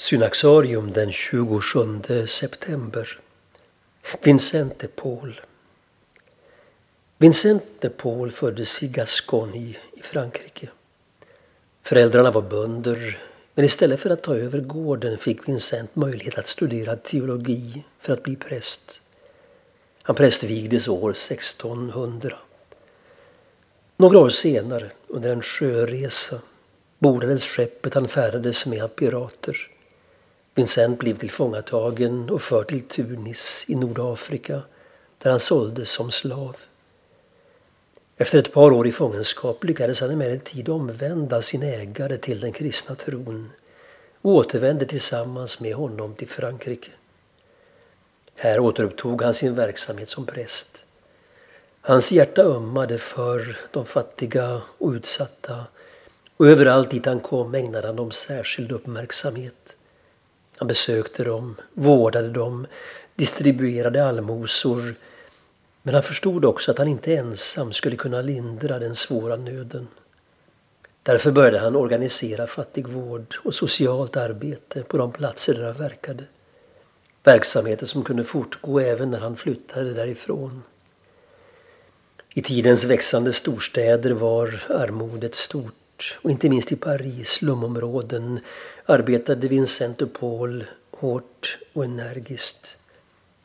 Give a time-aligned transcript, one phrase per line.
[0.00, 3.20] Synaxarium den 27 september.
[4.22, 5.40] Vincent de Paul.
[7.18, 9.58] Vincent de Paul föddes i Gascogne
[9.92, 10.68] i Frankrike.
[11.82, 13.18] Föräldrarna var bönder
[13.54, 18.22] men istället för att ta över gården fick Vincent möjlighet att studera teologi för att
[18.22, 19.00] bli präst.
[20.02, 22.38] Han prästvigdes år 1600.
[23.96, 26.40] Några år senare, under en sjöresa,
[26.98, 29.69] bordades skeppet han färdades med av pirater.
[30.54, 34.62] Vincent blev tillfångatagen och förd till Tunis i Nordafrika
[35.18, 36.56] där han såldes som slav.
[38.16, 42.94] Efter ett par år i fångenskap lyckades han emellertid omvända sin ägare till den kristna
[42.94, 43.50] tron
[44.20, 46.90] och återvände tillsammans med honom till Frankrike.
[48.34, 50.84] Här återupptog han sin verksamhet som präst.
[51.80, 55.64] Hans hjärta ömmade för de fattiga och utsatta
[56.36, 59.76] och överallt dit han kom ägnade han dem särskild uppmärksamhet.
[60.60, 62.66] Han besökte dem, vårdade dem,
[63.16, 64.94] distribuerade allmosor.
[65.82, 69.88] Men han förstod också att han inte ensam skulle kunna lindra den svåra nöden.
[71.02, 76.24] Därför började han organisera fattigvård och socialt arbete på de platser där han verkade.
[77.24, 80.62] Verksamheter som kunde fortgå även när han flyttade därifrån.
[82.34, 85.79] I tidens växande storstäder var armodet stort
[86.22, 88.40] och inte minst i Paris slumområden
[88.86, 92.76] arbetade Vincent de Paul hårt och energiskt.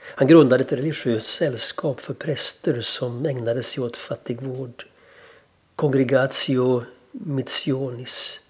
[0.00, 4.86] Han grundade ett religiöst sällskap för präster som ägnade sig åt fattigvård.
[5.76, 8.40] Congregatio Missionis.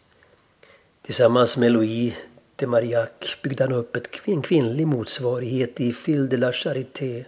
[1.03, 2.15] Tillsammans med Louis
[2.57, 7.25] de Marillac byggde han upp ett, en kvinnlig motsvarighet i Fille de la Charité,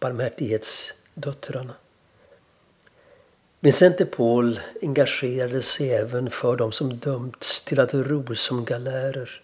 [0.00, 1.74] Barmhärtighetsdöttrarna.
[3.64, 9.42] Vincent de Paul engagerade sig även för de som dömts till att ro som galärer.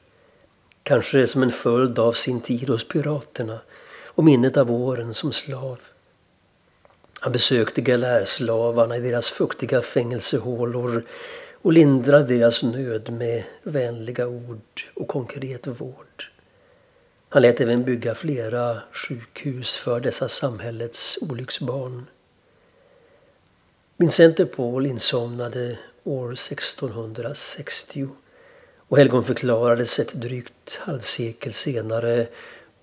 [0.82, 3.60] Kanske som en följd av sin tid hos piraterna
[4.04, 5.80] och minnet av åren som slav.
[7.20, 11.06] Han besökte galärslavarna i deras fuktiga fängelsehålor
[11.62, 16.24] och lindrade deras nöd med vänliga ord och konkret vård.
[17.28, 22.06] Han lät även bygga flera sjukhus för dessa samhällets olycksbarn.
[24.00, 28.08] Vincent Paul insomnade år 1660
[28.88, 32.26] och helgonförklarades ett drygt halvsekel senare,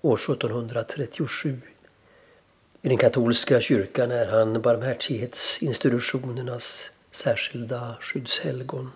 [0.00, 1.60] år 1737.
[2.82, 8.90] I den katolska kyrkan är han barmhärtighetsinstitutionernas särskilda skyddshelgon.